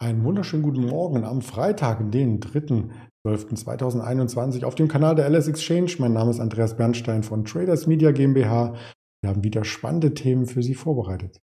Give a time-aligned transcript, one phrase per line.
[0.00, 5.90] Einen wunderschönen guten Morgen am Freitag, den 3.12.2021 auf dem Kanal der LS Exchange.
[5.98, 8.76] Mein Name ist Andreas Bernstein von Traders Media GmbH.
[9.22, 11.40] Wir haben wieder spannende Themen für Sie vorbereitet.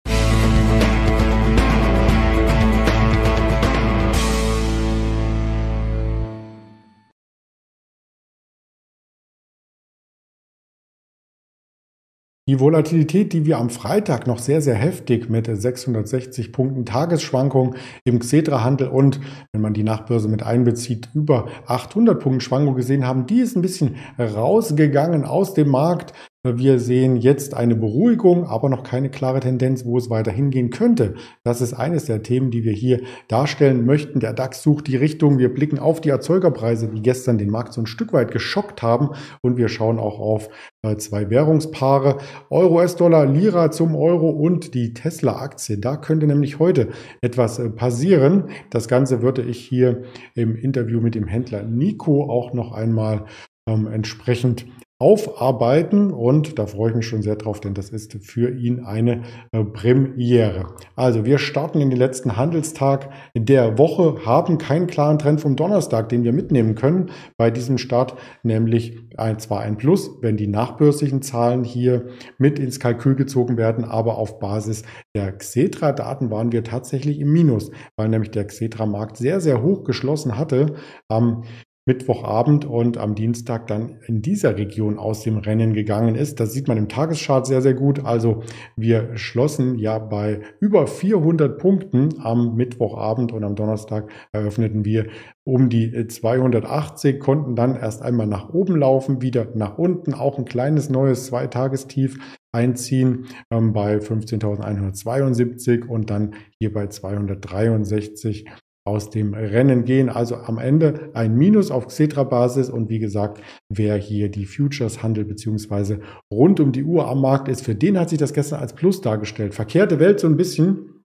[12.50, 17.76] Die Volatilität, die wir am Freitag noch sehr, sehr heftig mit 660 Punkten Tagesschwankung
[18.06, 19.20] im Xetra-Handel und,
[19.52, 23.62] wenn man die Nachbörse mit einbezieht, über 800 Punkten Schwankung gesehen haben, die ist ein
[23.62, 26.14] bisschen rausgegangen aus dem Markt.
[26.48, 31.16] Wir sehen jetzt eine Beruhigung, aber noch keine klare Tendenz, wo es weiter hingehen könnte.
[31.44, 34.22] Das ist eines der Themen, die wir hier darstellen möchten.
[34.22, 35.38] Der DAX sucht die Richtung.
[35.38, 39.10] Wir blicken auf die Erzeugerpreise, die gestern den Markt so ein Stück weit geschockt haben.
[39.42, 40.48] Und wir schauen auch auf
[40.82, 42.20] äh, zwei Währungspaare.
[42.50, 45.80] Euro, US-Dollar, Lira zum Euro und die Tesla-Aktie.
[45.80, 46.88] Da könnte nämlich heute
[47.20, 48.46] etwas äh, passieren.
[48.70, 50.04] Das Ganze würde ich hier
[50.36, 53.26] im Interview mit dem Händler Nico auch noch einmal
[53.68, 54.66] ähm, entsprechend
[55.02, 59.24] aufarbeiten und da freue ich mich schon sehr drauf, denn das ist für ihn eine
[59.54, 60.74] äh, Premiere.
[60.98, 66.10] Also wir starten in den letzten Handelstag der Woche, haben keinen klaren Trend vom Donnerstag,
[66.10, 71.22] den wir mitnehmen können bei diesem Start, nämlich ein, zwar ein Plus, wenn die nachbörslichen
[71.22, 74.84] Zahlen hier mit ins Kalkül gezogen werden, aber auf Basis
[75.16, 80.38] der Xetra-Daten waren wir tatsächlich im Minus, weil nämlich der Xetra-Markt sehr, sehr hoch geschlossen
[80.38, 80.76] hatte
[81.08, 81.44] am
[81.90, 86.40] Mittwochabend und am Dienstag dann in dieser Region aus dem Rennen gegangen ist.
[86.40, 88.06] Das sieht man im Tageschart sehr, sehr gut.
[88.06, 88.44] Also
[88.76, 95.08] wir schlossen ja bei über 400 Punkten am Mittwochabend und am Donnerstag eröffneten wir
[95.44, 100.46] um die 280, konnten dann erst einmal nach oben laufen, wieder nach unten, auch ein
[100.46, 102.20] kleines neues Zweitagestief
[102.52, 108.46] einziehen ähm, bei 15.172 und dann hier bei 263
[108.90, 110.10] aus dem Rennen gehen.
[110.10, 115.28] Also am Ende ein Minus auf Xetra-Basis und wie gesagt, wer hier die Futures handelt
[115.28, 118.74] beziehungsweise rund um die Uhr am Markt ist, für den hat sich das gestern als
[118.74, 119.54] Plus dargestellt.
[119.54, 120.99] Verkehrte Welt so ein bisschen.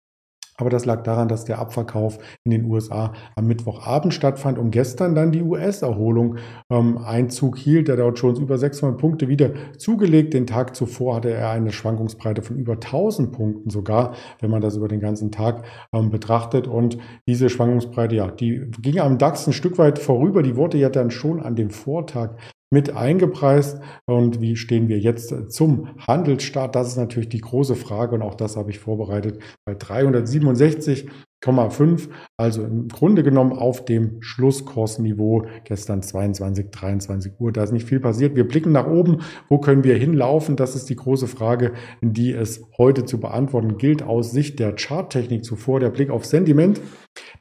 [0.57, 5.15] Aber das lag daran, dass der Abverkauf in den USA am Mittwochabend stattfand und gestern
[5.15, 6.37] dann die US-Erholung
[6.69, 7.87] ähm, Einzug hielt.
[7.87, 10.33] Der Dow Jones über 600 Punkte wieder zugelegt.
[10.33, 14.75] Den Tag zuvor hatte er eine Schwankungsbreite von über 1000 Punkten sogar, wenn man das
[14.75, 15.63] über den ganzen Tag
[15.93, 16.67] ähm, betrachtet.
[16.67, 16.97] Und
[17.27, 20.43] diese Schwankungsbreite, ja, die ging am DAX ein Stück weit vorüber.
[20.43, 22.35] Die wurde ja dann schon an dem Vortag
[22.73, 23.79] mit eingepreist.
[24.05, 26.75] Und wie stehen wir jetzt zum Handelsstart?
[26.75, 32.63] Das ist natürlich die große Frage und auch das habe ich vorbereitet bei 367,5, also
[32.63, 37.53] im Grunde genommen auf dem Schlusskursniveau gestern 22, 23 Uhr.
[37.53, 38.35] Da ist nicht viel passiert.
[38.35, 39.19] Wir blicken nach oben.
[39.47, 40.55] Wo können wir hinlaufen?
[40.55, 45.45] Das ist die große Frage, die es heute zu beantworten gilt aus Sicht der Charttechnik
[45.45, 45.79] zuvor.
[45.79, 46.81] Der Blick auf Sentiment.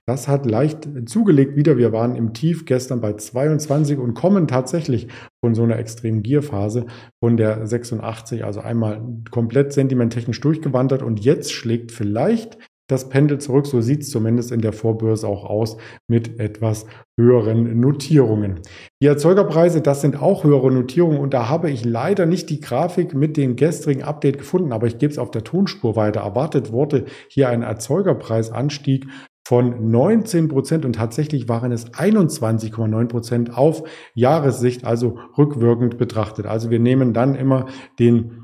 [0.09, 1.79] Das hat leicht zugelegt wieder.
[1.79, 5.07] Wir waren im Tief gestern bei 22 und kommen tatsächlich
[5.45, 6.87] von so einer extremen Gierphase
[7.23, 12.59] von der 86, also einmal komplett sentimenttechnisch durchgewandert und jetzt schlägt vielleicht
[12.89, 13.67] das Pendel zurück.
[13.67, 15.77] So sieht es zumindest in der Vorbörse auch aus
[16.09, 16.84] mit etwas
[17.19, 18.61] höheren Notierungen.
[19.01, 23.15] Die Erzeugerpreise, das sind auch höhere Notierungen und da habe ich leider nicht die Grafik
[23.15, 26.21] mit dem gestrigen Update gefunden, aber ich gebe es auf der Tonspur weiter.
[26.21, 29.07] Erwartet wurde hier ein Erzeugerpreisanstieg
[29.53, 33.83] von 19 Prozent und tatsächlich waren es 21,9 Prozent auf
[34.15, 36.47] Jahressicht, also rückwirkend betrachtet.
[36.47, 37.67] Also wir nehmen dann immer
[37.99, 38.41] den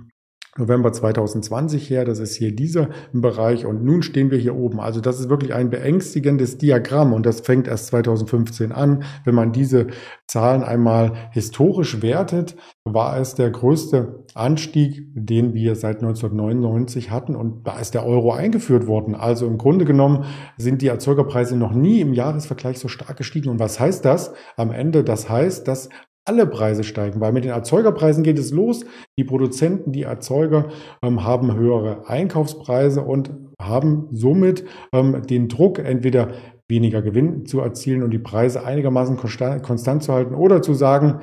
[0.59, 2.05] November 2020 her.
[2.05, 4.81] Das ist hier dieser Bereich und nun stehen wir hier oben.
[4.81, 9.05] Also das ist wirklich ein beängstigendes Diagramm und das fängt erst 2015 an.
[9.25, 9.87] Wenn man diese
[10.27, 17.67] Zahlen einmal historisch wertet, war es der größte Anstieg, den wir seit 1999 hatten und
[17.67, 19.15] da ist der Euro eingeführt worden.
[19.15, 20.25] Also im Grunde genommen
[20.57, 23.49] sind die Erzeugerpreise noch nie im Jahresvergleich so stark gestiegen.
[23.49, 24.33] Und was heißt das?
[24.57, 25.89] Am Ende, das heißt, dass
[26.28, 28.84] alle Preise steigen, weil mit den Erzeugerpreisen geht es los.
[29.16, 30.69] Die Produzenten, die Erzeuger
[31.03, 33.30] ähm, haben höhere Einkaufspreise und
[33.60, 36.28] haben somit ähm, den Druck, entweder
[36.69, 41.21] weniger Gewinn zu erzielen und die Preise einigermaßen konstant, konstant zu halten oder zu sagen,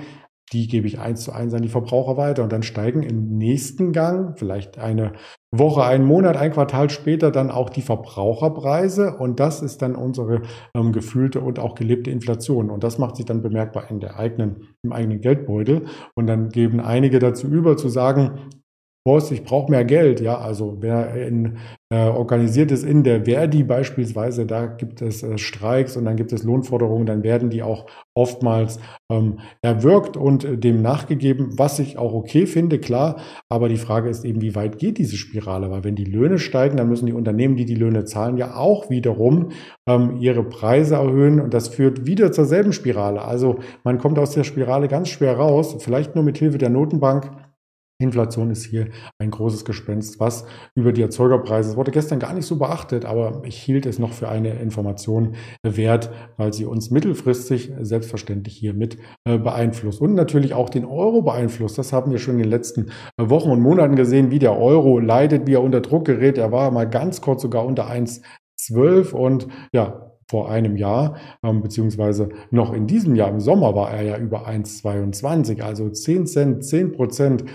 [0.52, 3.94] die gebe ich eins zu eins an die Verbraucher weiter und dann steigen im nächsten
[3.94, 5.14] Gang, vielleicht eine
[5.60, 9.16] Woche, einen Monat, ein Quartal später dann auch die Verbraucherpreise.
[9.18, 10.42] Und das ist dann unsere
[10.76, 12.70] ähm, gefühlte und auch gelebte Inflation.
[12.70, 15.86] Und das macht sich dann bemerkbar in der eigenen, im eigenen Geldbeutel.
[16.16, 18.50] Und dann geben einige dazu über zu sagen,
[19.06, 20.20] Boss, ich brauche mehr Geld.
[20.20, 21.58] Ja, also wer in
[21.92, 24.48] äh, organisiert ist in der Verdi beispielsweise.
[24.48, 27.06] Da gibt es äh, Streiks und dann gibt es Lohnforderungen.
[27.06, 27.86] Dann werden die auch
[28.16, 28.80] oftmals
[29.12, 33.18] ähm, erwirkt und äh, dem nachgegeben, was ich auch okay finde, klar.
[33.48, 35.70] Aber die Frage ist eben, wie weit geht diese Spirale?
[35.70, 38.90] Weil wenn die Löhne steigen, dann müssen die Unternehmen, die die Löhne zahlen, ja auch
[38.90, 39.52] wiederum
[39.88, 43.22] ähm, ihre Preise erhöhen und das führt wieder zur selben Spirale.
[43.22, 47.30] Also man kommt aus der Spirale ganz schwer raus, vielleicht nur mit Hilfe der Notenbank.
[47.98, 48.90] Inflation ist hier
[49.20, 50.46] ein großes Gespenst, was
[50.76, 54.12] über die Erzeugerpreise, das wurde gestern gar nicht so beachtet, aber ich hielt es noch
[54.12, 60.54] für eine Information wert, weil sie uns mittelfristig selbstverständlich hier mit äh, beeinflusst und natürlich
[60.54, 61.78] auch den Euro beeinflusst.
[61.78, 62.88] Das haben wir schon in den letzten
[63.18, 66.38] äh, Wochen und Monaten gesehen, wie der Euro leidet, wie er unter Druck gerät.
[66.38, 72.30] Er war mal ganz kurz sogar unter 1,12 und ja, vor einem Jahr, ähm, beziehungsweise
[72.50, 76.92] noch in diesem Jahr im Sommer war er ja über 1,22, also 10 Cent, 10
[76.94, 77.46] Prozent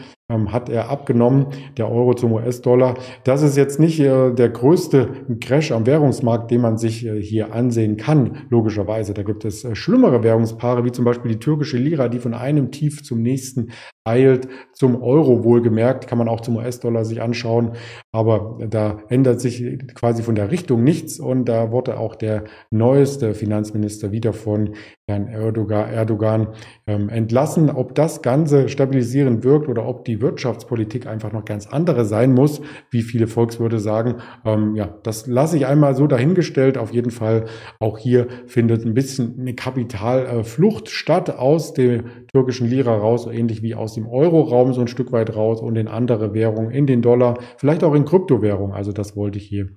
[0.52, 1.46] hat er abgenommen,
[1.76, 2.94] der Euro zum US-Dollar.
[3.24, 5.08] Das ist jetzt nicht äh, der größte
[5.40, 9.14] Crash am Währungsmarkt, den man sich äh, hier ansehen kann, logischerweise.
[9.14, 12.70] Da gibt es äh, schlimmere Währungspaare, wie zum Beispiel die türkische Lira, die von einem
[12.70, 13.70] Tief zum nächsten
[14.10, 17.72] eilt, zum Euro wohlgemerkt, kann man auch zum US-Dollar sich anschauen.
[18.12, 23.34] Aber da ändert sich quasi von der Richtung nichts und da wurde auch der neueste
[23.34, 24.74] Finanzminister wieder von
[25.08, 26.48] Herrn Erdogan, Erdogan
[26.86, 27.70] ähm, entlassen.
[27.70, 32.60] Ob das Ganze stabilisierend wirkt oder ob die Wirtschaftspolitik einfach noch ganz andere sein muss,
[32.90, 36.78] wie viele Volkswürde sagen, ähm, ja, das lasse ich einmal so dahingestellt.
[36.78, 37.46] Auf jeden Fall
[37.78, 43.74] auch hier findet ein bisschen eine Kapitalflucht statt aus dem türkischen Lira raus, ähnlich wie
[43.74, 47.38] aus dem Euro-Raum so ein Stück weit raus und in andere Währungen, in den Dollar,
[47.56, 48.74] vielleicht auch in Kryptowährungen.
[48.74, 49.68] Also das wollte ich hier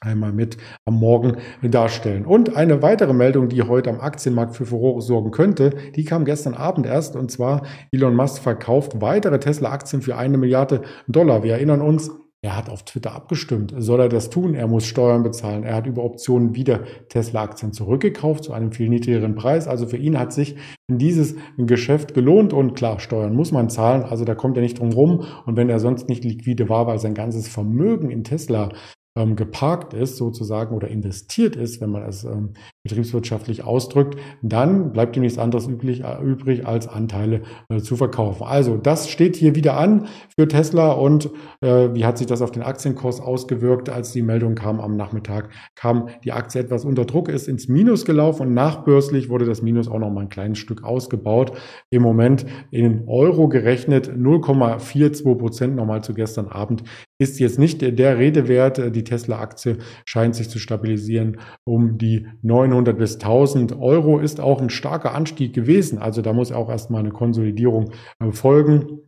[0.00, 0.56] einmal mit
[0.86, 2.24] am Morgen darstellen.
[2.24, 6.54] Und eine weitere Meldung, die heute am Aktienmarkt für Furore sorgen könnte, die kam gestern
[6.54, 11.42] Abend erst und zwar Elon Musk verkauft weitere Tesla-Aktien für eine Milliarde Dollar.
[11.42, 12.10] Wir erinnern uns,
[12.42, 13.74] er hat auf Twitter abgestimmt.
[13.76, 14.54] Soll er das tun?
[14.54, 15.62] Er muss Steuern bezahlen.
[15.62, 19.68] Er hat über Optionen wieder Tesla-Aktien zurückgekauft zu einem viel niedrigeren Preis.
[19.68, 20.56] Also für ihn hat sich
[20.88, 24.04] dieses Geschäft gelohnt und klar, Steuern muss man zahlen.
[24.04, 25.26] Also da kommt er nicht drum rum.
[25.44, 28.70] Und wenn er sonst nicht liquide war, weil sein ganzes Vermögen in Tesla
[29.16, 32.54] ähm, geparkt ist sozusagen oder investiert ist, wenn man es ähm,
[32.84, 38.44] betriebswirtschaftlich ausdrückt, dann bleibt ihm nichts anderes üblich, äh, übrig, als Anteile äh, zu verkaufen.
[38.44, 41.30] Also das steht hier wieder an für Tesla und
[41.60, 45.50] äh, wie hat sich das auf den Aktienkurs ausgewirkt, als die Meldung kam am Nachmittag,
[45.74, 49.88] kam die Aktie etwas unter Druck, ist ins Minus gelaufen und nachbörslich wurde das Minus
[49.88, 51.52] auch noch mal ein kleines Stück ausgebaut.
[51.90, 56.84] Im Moment in Euro gerechnet 0,42 Prozent nochmal zu gestern Abend
[57.20, 58.96] ist jetzt nicht der Redewert.
[58.96, 64.18] Die Tesla-Aktie scheint sich zu stabilisieren um die 900 bis 1000 Euro.
[64.18, 65.98] Ist auch ein starker Anstieg gewesen.
[65.98, 69.00] Also da muss auch erstmal eine Konsolidierung äh, folgen.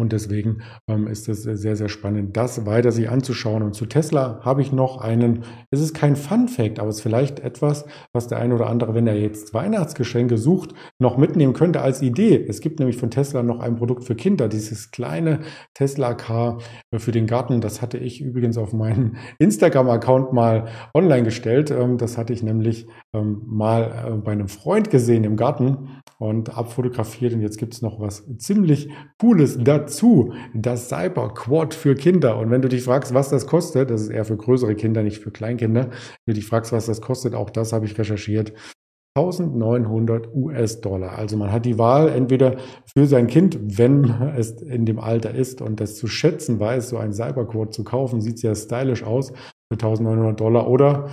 [0.00, 3.64] Und deswegen ähm, ist es sehr, sehr spannend, das weiter sich anzuschauen.
[3.64, 5.42] Und zu Tesla habe ich noch einen,
[5.72, 8.94] es ist kein Fun Fact, aber es ist vielleicht etwas, was der eine oder andere,
[8.94, 12.46] wenn er jetzt Weihnachtsgeschenke sucht, noch mitnehmen könnte als Idee.
[12.48, 15.40] Es gibt nämlich von Tesla noch ein Produkt für Kinder, dieses kleine
[15.74, 16.58] Tesla Car
[16.96, 17.60] für den Garten.
[17.60, 21.72] Das hatte ich übrigens auf meinen Instagram-Account mal online gestellt.
[21.72, 25.88] Ähm, das hatte ich nämlich ähm, mal äh, bei einem Freund gesehen im Garten
[26.18, 27.32] und abfotografiert.
[27.32, 30.32] Und jetzt gibt es noch was ziemlich Cooles dazu.
[30.54, 32.38] Das Cyber Quad für Kinder.
[32.38, 35.20] Und wenn du dich fragst, was das kostet, das ist eher für größere Kinder, nicht
[35.20, 35.90] für Kleinkinder.
[35.90, 38.52] Wenn du dich fragst, was das kostet, auch das habe ich recherchiert.
[39.16, 41.18] 1900 US-Dollar.
[41.18, 44.04] Also man hat die Wahl entweder für sein Kind, wenn
[44.36, 48.20] es in dem Alter ist und das zu schätzen weiß, so ein Cyberquad zu kaufen,
[48.20, 51.08] sieht sehr stylisch aus für 1900 Dollar oder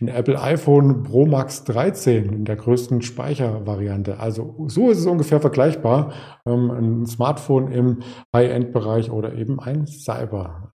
[0.00, 4.18] ein Apple iPhone Pro Max 13 in der größten Speichervariante.
[4.20, 6.12] Also so ist es ungefähr vergleichbar.
[6.46, 7.98] Ähm, ein Smartphone im
[8.34, 10.72] High-End-Bereich oder eben ein Cyber.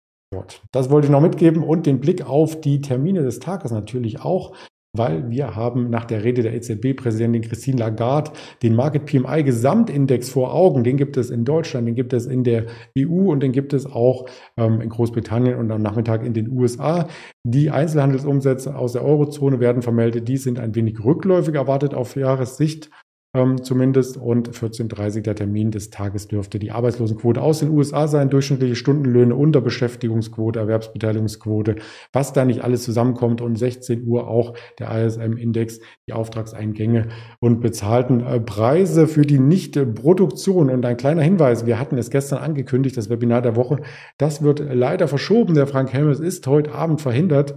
[0.72, 4.54] Das wollte ich noch mitgeben und den Blick auf die Termine des Tages natürlich auch
[4.98, 10.52] weil wir haben nach der Rede der EZB-Präsidentin Christine Lagarde den Market PMI Gesamtindex vor
[10.54, 10.84] Augen.
[10.84, 12.66] Den gibt es in Deutschland, den gibt es in der
[12.98, 14.26] EU und den gibt es auch
[14.56, 17.08] ähm, in Großbritannien und am Nachmittag in den USA.
[17.44, 20.28] Die Einzelhandelsumsätze aus der Eurozone werden vermeldet.
[20.28, 22.90] Die sind ein wenig rückläufig erwartet auf Jahressicht
[23.38, 24.16] ähm, zumindest.
[24.16, 29.34] Und 14.30 der Termin des Tages dürfte die Arbeitslosenquote aus den USA sein, durchschnittliche Stundenlöhne,
[29.34, 31.76] Unterbeschäftigungsquote, Erwerbsbeteiligungsquote,
[32.12, 33.40] was da nicht alles zusammenkommt.
[33.40, 37.08] Und 16 Uhr auch der ISM-Index, die Auftragseingänge
[37.40, 40.70] und bezahlten äh, Preise für die Nichtproduktion.
[40.70, 43.80] Und ein kleiner Hinweis, wir hatten es gestern angekündigt, das Webinar der Woche,
[44.18, 45.54] das wird leider verschoben.
[45.54, 47.54] Der Frank Helmes ist heute Abend verhindert.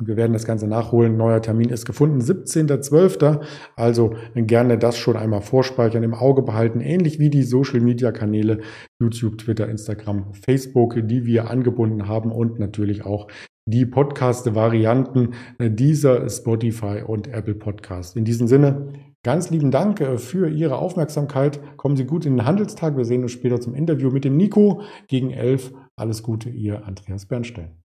[0.00, 1.18] Und wir werden das Ganze nachholen.
[1.18, 3.42] Neuer Termin ist gefunden, 17.12.
[3.76, 8.60] Also gerne das schon einmal vorspeichern, im Auge behalten, ähnlich wie die Social-Media-Kanäle
[8.98, 13.28] YouTube, Twitter, Instagram, Facebook, die wir angebunden haben und natürlich auch
[13.66, 18.16] die Podcast-Varianten dieser Spotify und Apple Podcast.
[18.16, 18.88] In diesem Sinne,
[19.22, 21.60] ganz lieben Dank äh, für Ihre Aufmerksamkeit.
[21.76, 22.96] Kommen Sie gut in den Handelstag.
[22.96, 25.72] Wir sehen uns später zum Interview mit dem Nico gegen elf.
[25.94, 27.79] Alles Gute, Ihr Andreas Bernstein.